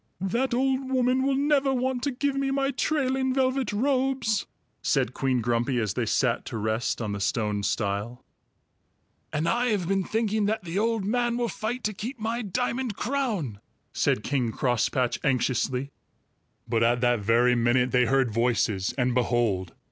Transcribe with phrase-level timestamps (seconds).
[0.19, 4.47] "That old woman will never want to give me my trailing velvet robes,"
[4.81, 8.25] said Queen Grumpy, as they sat to rest on the stone stile.
[9.31, 12.95] "And I have been thinking that the old man will fight to keep my diamond
[12.95, 13.59] crown,"
[13.93, 15.91] said King Crosspatch anxiously.
[16.67, 19.75] But at that very minute they heard voices, and behold!